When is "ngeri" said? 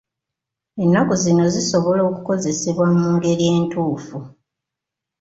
3.13-3.45